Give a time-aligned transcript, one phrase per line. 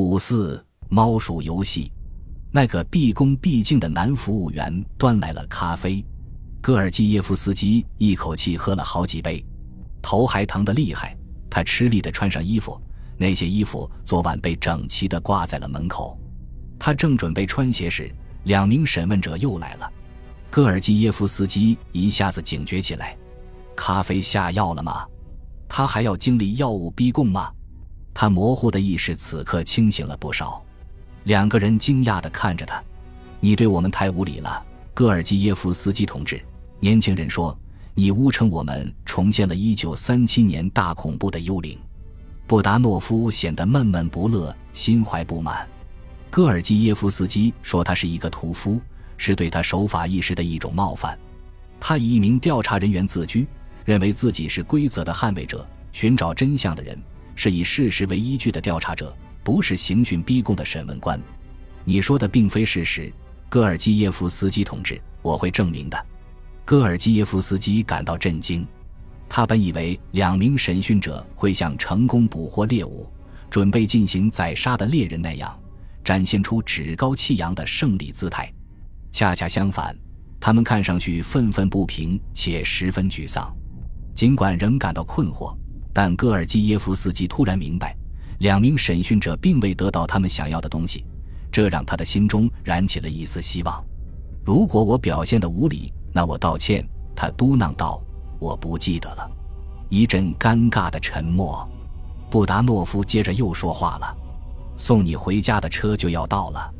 [0.00, 1.92] 五四猫鼠游戏，
[2.50, 6.02] 那个毕恭毕敬的男服务员端来了咖啡，
[6.60, 9.44] 戈尔基耶夫斯基一口气喝了好几杯，
[10.00, 11.14] 头还疼得厉害。
[11.50, 12.80] 他吃力地穿上衣服，
[13.18, 16.18] 那些衣服昨晚被整齐地挂在了门口。
[16.78, 18.10] 他正准备穿鞋时，
[18.44, 19.92] 两名审问者又来了。
[20.50, 23.16] 戈尔基耶夫斯基一下子警觉起来：
[23.76, 25.06] 咖啡下药了吗？
[25.68, 27.52] 他还要经历药物逼供吗？
[28.20, 30.62] 他模糊的意识此刻清醒了不少。
[31.24, 32.78] 两个人惊讶地看着他
[33.40, 34.62] ：“你对我们太无礼了，
[34.92, 36.38] 戈尔基耶夫斯基同志。”
[36.80, 37.58] 年轻人说。
[37.94, 41.78] 你诬称我们重现了1937年大恐怖的幽灵，
[42.46, 45.66] 布达诺夫显得闷闷不乐，心怀不满。
[46.30, 48.80] 戈尔基耶夫斯基说他是一个屠夫，
[49.16, 51.18] 是对他守法意识的一种冒犯。
[51.80, 53.46] 他以一名调查人员自居，
[53.84, 56.98] 认为自己是规则的捍卫者，寻找真相的人，
[57.34, 61.20] 是以事实为依据的调查者，不是刑讯逼供的审问官。
[61.84, 63.12] 你说的并非事实，
[63.48, 66.06] 戈尔基耶夫斯基同志，我会证明的。
[66.64, 68.66] 戈尔基耶夫斯基感到震惊，
[69.28, 73.08] 他本以为两名审讯者会像成功捕获猎物、
[73.48, 75.58] 准备进行宰杀的猎人那样，
[76.04, 78.52] 展现出趾高气扬的胜利姿态。
[79.10, 79.96] 恰恰相反，
[80.38, 83.52] 他们看上去愤愤不平且十分沮丧。
[84.14, 85.56] 尽管仍感到困惑，
[85.92, 87.96] 但戈尔基耶夫斯基突然明白，
[88.38, 91.04] 两名审讯者并未得到他们想要的东西，
[91.50, 93.84] 这让他的心中燃起了一丝希望。
[94.44, 98.02] 如果我表现的无礼，那我道歉，他嘟囔道
[98.40, 99.30] ：“我不记得了。”
[99.90, 101.68] 一阵尴尬的沉默。
[102.30, 104.16] 布达诺夫接着又说话了
[104.78, 106.74] ：“送你回家的车就要到了。”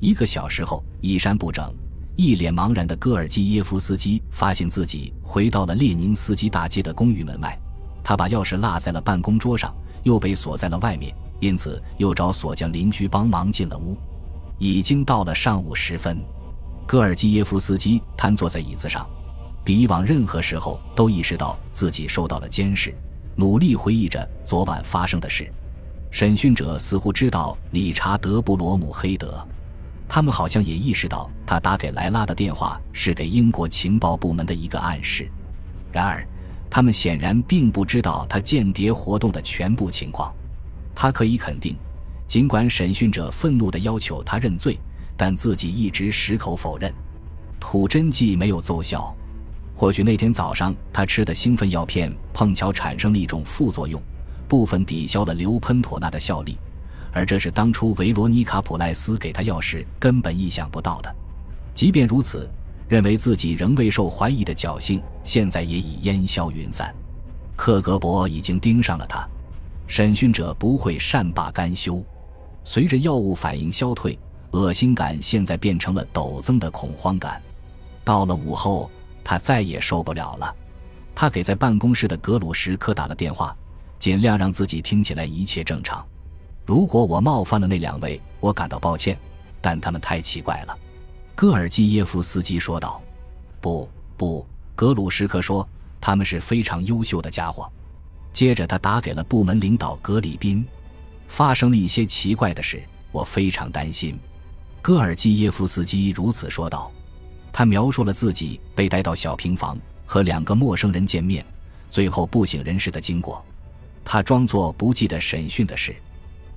[0.00, 1.72] 一个小时后，衣衫不整、
[2.16, 7.58] 一脸茫然的戈尔基耶夫斯基发现自己回到了列宁斯基大街的公寓门外。
[8.08, 9.70] 他把钥匙落在了办公桌上，
[10.02, 13.94] 又被锁在了外面，因此又找锁匠邻居帮忙进了屋。
[14.56, 16.18] 已经到了上午时分。
[16.86, 19.06] 戈尔基耶夫斯基瘫坐在椅子上，
[19.62, 22.94] 比以往任何时候都意识到自己受到了监视，
[23.36, 25.52] 努力回忆着昨晚发生的事。
[26.10, 29.46] 审讯者似乎知道理查德·布罗姆黑德，
[30.08, 35.30] 他们好像也意识到他打给莱拉的电话是给英国情报部门的一个暗示。
[35.92, 36.26] 然而，
[36.70, 40.32] 他们显然并不知道他间谍活动的全部情况。
[40.94, 41.76] 他可以肯定，
[42.26, 44.78] 尽管审讯者愤怒地要求他认罪。
[45.20, 46.94] 但自己一直矢口否认，
[47.58, 49.12] 吐真剂没有奏效。
[49.74, 54.00] 或许那天早上他吃的兴奋药片碰巧产生了一种副作用，
[54.46, 56.56] 部分抵消了硫喷妥钠的效力，
[57.12, 61.12] 而这是当初维罗妮卡·普赖斯给他药时根本意想不到的。
[61.74, 62.48] 即便如此，
[62.88, 66.94] 认为自己仍未受怀疑的侥幸现在也已烟消云散。
[67.54, 69.28] 克格勃已经盯上了他，
[69.86, 72.02] 审讯者不会善罢甘休。
[72.64, 74.18] 随着药物反应消退。
[74.52, 77.38] 恶心感现在变成了陡增的恐慌感。
[78.02, 78.90] 到了午后，
[79.22, 80.56] 他再也受不了了。
[81.14, 83.54] 他给在办公室的格鲁什科打了电话，
[83.98, 86.02] 尽量让自己听起来一切正常。
[86.64, 89.18] 如果我冒犯了那两位，我感到抱歉，
[89.60, 90.78] 但他们太奇怪了。”
[91.38, 93.00] 戈尔基耶夫斯基说道。
[93.62, 94.44] “不，不。”
[94.74, 95.64] 格鲁什科说
[96.02, 97.70] ，“他们是非常优秀的家伙。”
[98.34, 100.66] 接着他打给了部门领导格里宾。
[101.28, 102.82] 发生了一些奇怪的事，
[103.12, 104.18] 我非常担心。
[104.82, 106.90] 戈尔基耶夫斯基如此说道，
[107.52, 111.46] 他描述了自己被带到小平房和两个陌生人见面，
[111.88, 113.44] 最后不省人事的经过。
[114.04, 115.94] 他装作不记得审讯的事。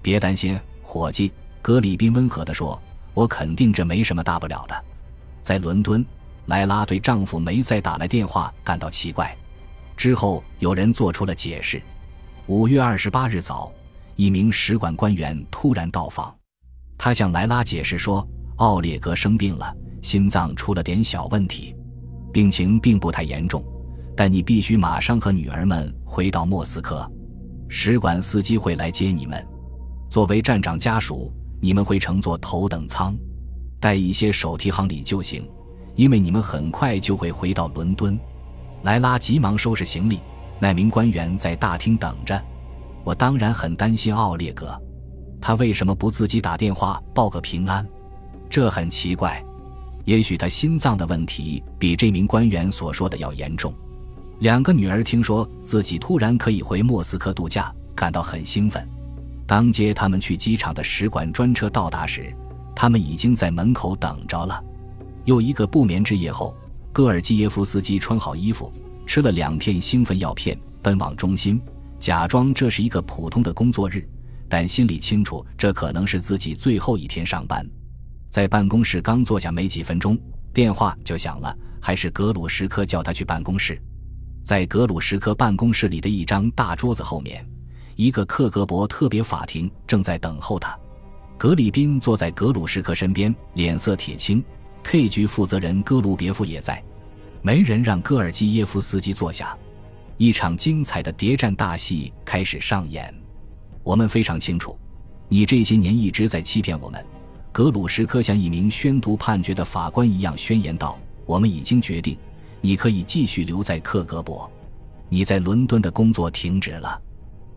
[0.00, 2.80] 别担心，伙计，格里宾温和地说
[3.14, 4.84] ：“我肯定这没什么大不了的。”
[5.42, 6.04] 在伦敦，
[6.46, 9.36] 莱拉对丈夫没再打来电话感到奇怪。
[9.96, 11.80] 之后有人做出了解释。
[12.46, 13.72] 五月二十八日早，
[14.16, 16.34] 一名使馆官员突然到访。
[16.98, 18.26] 他向莱拉解释说
[18.56, 21.74] ：“奥列格生病了，心脏出了点小问题，
[22.32, 23.64] 病情并不太严重，
[24.16, 27.10] 但你必须马上和女儿们回到莫斯科，
[27.68, 29.46] 使馆司机会来接你们。
[30.08, 33.14] 作为站长家属，你们会乘坐头等舱，
[33.78, 35.46] 带一些手提行李就行，
[35.94, 38.18] 因为你们很快就会回到伦敦。”
[38.82, 40.20] 莱拉急忙收拾行李，
[40.58, 42.42] 那名官员在大厅等着。
[43.04, 44.80] 我当然很担心奥列格。
[45.38, 47.86] 他为什么不自己打电话报个平安？
[48.48, 49.42] 这很奇怪。
[50.06, 53.72] 也许他心脏的问题比这名官员所说的要严重。
[54.38, 58.86] 两个女儿听说自己突然可以回莫斯科度假，感到很兴奋。
[59.50, 62.32] 当接他们去机场的使馆专车到达时，
[62.72, 64.62] 他们已经在门口等着了。
[65.24, 66.56] 又一个不眠之夜后，
[66.92, 68.72] 戈尔基耶夫斯基穿好衣服，
[69.08, 71.60] 吃了两片兴奋药片，奔往中心，
[71.98, 74.08] 假装这是一个普通的工作日。
[74.48, 77.68] 但心里清楚这可能是自己最后一天上班。
[78.28, 80.16] 在办公室刚坐下没几分钟，
[80.54, 81.52] 电话就响了，
[81.82, 83.76] 还是格鲁什科叫他去办公室。
[84.44, 87.44] 在格鲁什科办公室里的一张大桌子后面，
[88.00, 90.74] 一个克格勃特别法庭正在等候他。
[91.36, 94.42] 格里宾坐在格鲁什科身边，脸色铁青。
[94.82, 96.82] K 局负责人戈卢别夫也在。
[97.42, 99.54] 没人让戈尔基耶夫斯基坐下。
[100.16, 103.14] 一场精彩的谍战大戏开始上演。
[103.82, 104.78] 我们非常清楚，
[105.28, 107.04] 你这些年一直在欺骗我们。
[107.52, 112.16] 格鲁什科像一名宣读判决的法官一样宣言道：“我们已经决定，
[112.62, 114.48] 你可以继续留在克格勃。
[115.10, 116.98] 你在伦敦的工作停止了，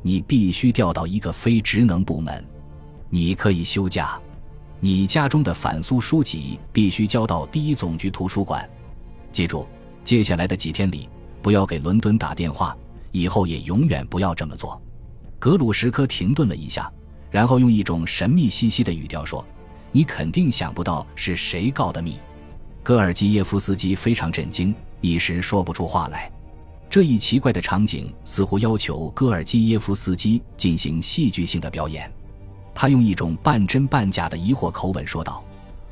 [0.03, 2.45] 你必须调到一个非职能部门。
[3.09, 4.21] 你可以休假，
[4.79, 8.69] 你家中的反苏书籍必须交到第一总局图书馆。
[9.31, 9.67] 记住，
[10.03, 11.09] 接下来的几天里。”
[11.43, 12.73] 不要给伦敦打电话，
[13.11, 14.81] 以后也永远不要这么做。
[15.39, 16.89] 格鲁什科停顿了一下，
[17.29, 19.45] 然后用一种神秘兮兮的语调说
[19.91, 22.17] ：“你肯定想不到是谁告的密。”
[22.81, 26.31] 戈尔基耶夫斯基非常震惊，一时说不出话来。
[26.93, 32.07] 这一奇怪的场景似乎要求戈尔基耶夫斯基进行戏剧性的表演。
[32.71, 35.43] 他用一种半真半假的疑惑口吻说道：“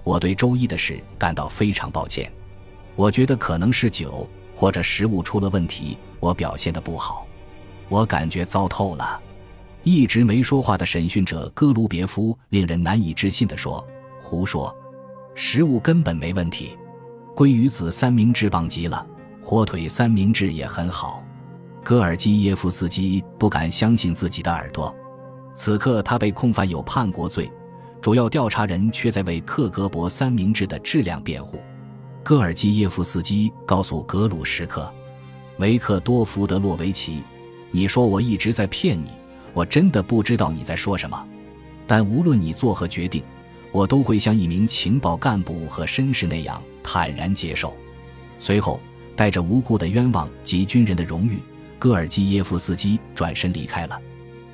[0.05, 2.31] 我对周一的事感到非常抱歉，
[2.95, 7.25] 我觉得可能是酒。”或者食物出了问题，我表现的不好，
[7.89, 9.19] 我感觉糟透了。
[9.81, 13.83] 一直没说话的审讯者戈卢别夫令人难以置信地说
[14.21, 14.71] ：“胡说，
[15.33, 16.77] 食物根本没问题，
[17.35, 19.03] 鲑鱼子三明治棒极了，
[19.41, 21.23] 火腿三明治也很好。”
[21.83, 24.95] 戈尔基耶夫斯基不敢相信自己的耳朵。
[25.53, 27.51] 此刻他被控犯有叛国罪，
[27.99, 31.59] 主要调查人却在为克格勃三明治的质量辩护。
[32.23, 34.93] 戈尔基耶夫斯基告诉格鲁什科，
[35.57, 37.23] 维克多福德洛维奇
[37.71, 39.09] ：“你说我一直在骗你，
[39.53, 41.27] 我真的不知道你在说什么。
[41.87, 43.23] 但无论你做何决定，
[43.71, 47.75] 我都会像一名情报干部和绅士那样坦然接受。”
[48.39, 48.79] 随后，
[49.21, 51.37] 带着无辜的冤枉及军人的荣誉，
[51.77, 54.01] 戈尔基耶夫斯基转身离开了。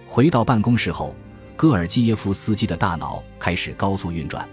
[0.05, 1.15] 回到办公室后，
[1.55, 4.45] 戈尔基耶夫斯基的大脑开始高速运转，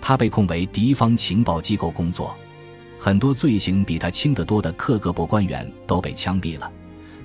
[0.00, 2.36] 他被控为敌方情报机构工作。
[3.00, 6.70] 很多罪行比他轻得多的克格勃官员都被枪毙了，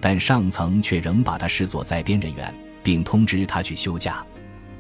[0.02, 2.52] 但上层却仍把他视作在编人员，
[2.82, 4.26] 并通知他去休假。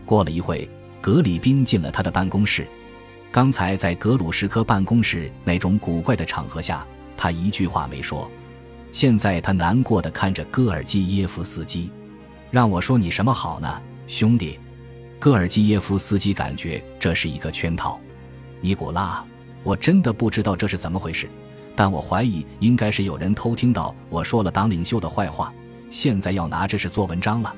[0.07, 0.67] 过了一会，
[0.99, 2.67] 格里宾进了他的办公室。
[3.31, 6.83] 刚才在格鲁什科办公室那种古怪的场合下，
[7.23, 8.29] 他一句话没说。
[8.91, 11.89] 现在他难过的看着戈尔基耶夫斯基，
[12.51, 14.59] 让我说你什么好呢，兄弟？
[15.21, 17.97] 戈尔基耶夫斯基感觉这是一个圈套，
[18.59, 19.23] 尼古拉。
[19.63, 21.29] 我真的不知道这是怎么回事，
[21.77, 25.53] 但我怀疑应该是有人偷听到我说了党领袖的坏话，
[25.89, 27.55] 现在要拿这事做文章了。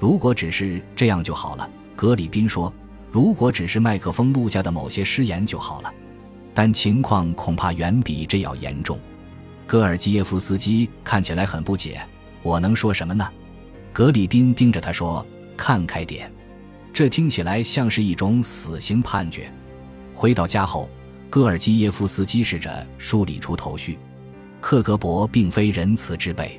[0.00, 2.72] 如果只是这样就好了，格里宾说。
[3.12, 5.94] 如果只是麦克风录下的某些失言就好了，
[6.56, 8.98] 但情况恐怕远比这要严重。
[9.66, 12.00] 戈尔基耶夫斯基看起来很不解，
[12.42, 13.28] 我能说什么呢？
[13.92, 15.24] 格里宾盯着他说
[15.54, 16.32] ：“看开点，
[16.94, 19.52] 这听起来像是一种死刑判决。”
[20.16, 20.88] 回到家后。
[21.28, 23.98] 戈尔基耶夫斯基试着梳理出头绪，
[24.60, 26.58] 克格勃并非仁慈之辈，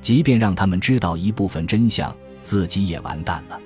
[0.00, 2.12] 即便让他们知道一部分真相，
[2.42, 3.60] 自己也完蛋了。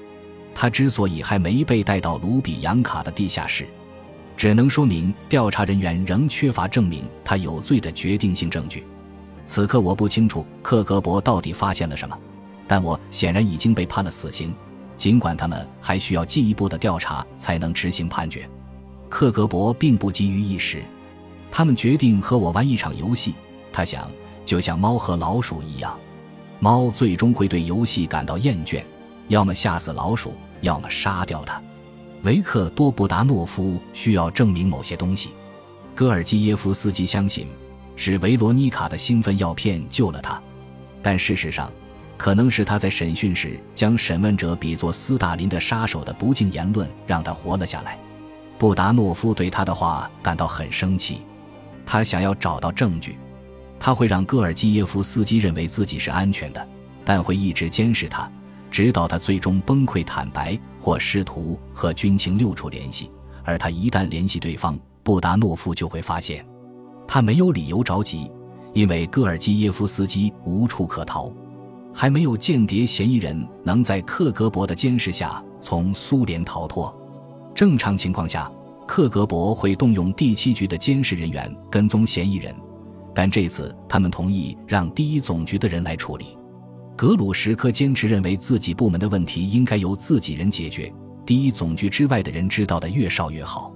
[0.53, 3.67] 他之所以还没被带到卢比扬卡的地下室，
[4.43, 8.85] 只能说明调查人员仍缺乏证明他有罪的决定性证据。
[9.45, 12.19] 此刻我不清楚克格勃到底发现了什么，
[12.67, 14.53] 但我显然已经被判了死刑，
[14.97, 18.45] 尽管他们还需要进一步的调查才能执行判决。
[19.09, 20.83] 克格勃并不急于一时，
[21.49, 23.35] 他们决定和我玩一场游戏。
[23.73, 24.11] 他想，
[24.45, 25.97] 就像猫和老鼠一样，
[26.59, 28.83] 猫最终会对游戏感到厌倦，
[29.29, 31.63] 要么吓死老鼠，要么杀掉它。
[32.23, 35.31] 维克多·布达诺夫需要证明某些东西。
[35.95, 37.49] 戈尔基耶夫斯基相信，
[37.97, 40.41] 是维罗妮卡的兴奋药片救了他，
[41.03, 41.71] 但事实上，
[42.17, 47.99] 可能是他在审讯时将审问者比作斯大林的杀手的不敬言论让他活了下来。
[48.57, 51.23] 布达诺夫对他的话感到很生气，
[51.85, 53.19] 他想要找到证据，
[53.81, 56.69] 他会让戈尔基耶夫斯基认为自己是安全的，
[57.05, 58.31] 但会一直监视他，
[58.73, 63.09] 直到他最终崩溃坦白或试图和军情六处联系。
[63.45, 66.45] 而他一旦联系对方，布达诺夫就会发现，
[67.07, 68.31] 他没有理由着急，
[68.73, 71.31] 因为戈尔基耶夫斯基无处可逃，
[71.93, 76.97] 还没有间谍嫌疑人能在克格勃的监视下从苏联逃脱。
[77.55, 78.51] 正常情况下，
[78.87, 82.55] 克格勃会动用第七局的监视人员跟踪嫌疑人，
[83.15, 86.39] 但这次他们同意让第一总局的人来处理。
[86.97, 90.93] 格鲁什科坚持认为自己部门的问题应该由自己人解决，
[91.27, 93.73] 第一总局之外的人知道的越少越好。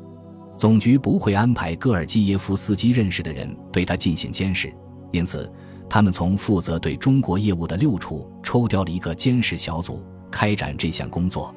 [0.56, 4.73] 总局不会安排戈尔基耶夫斯基认识的人对他进行监视，
[5.12, 5.50] 因此
[5.88, 11.54] 他们从负责对中国业务的六处抽调了一个监视小组开展这项工作。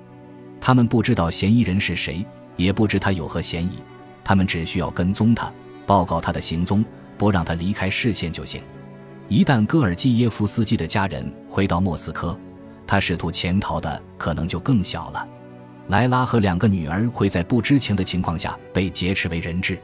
[0.60, 2.26] 他们不知道嫌疑人是谁，
[2.58, 3.72] 也不知他有何嫌疑，
[4.24, 5.52] 他们只需要跟踪他，
[5.86, 6.84] 报告他的行踪，
[7.18, 8.62] 不让他离开视线就行。
[9.30, 12.36] 一旦戈尔基耶夫斯基的家人回到莫斯科，
[12.88, 15.28] 他试图潜逃的可能就更小了。
[15.90, 19.78] 莱拉和两个女儿会在不知情的情况下被劫持为人质。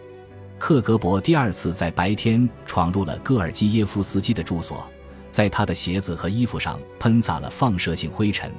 [0.57, 4.83] 克格勃第二次在白天闯入了戈尔基耶夫斯基的住所，
[5.29, 8.51] 在他的鞋子和衣服上喷洒了放射性灰尘，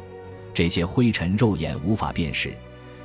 [0.55, 2.55] 这些灰尘肉眼无法辨识，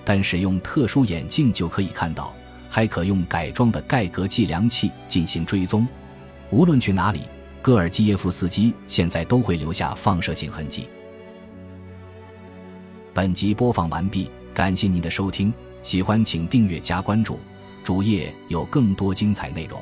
[0.06, 2.32] 但使用特殊眼镜就可以看到，
[2.70, 5.88] 还可用改装的盖格计量器进行追踪。
[6.52, 7.22] 无论去哪里。
[7.62, 10.88] 戈尔基耶夫斯基现在都会留下放射性痕迹。
[13.14, 15.54] 本集播放完毕，感谢您的收听，
[15.84, 17.38] 喜欢请订阅加关注，
[17.84, 19.80] 主页有更多精彩内容。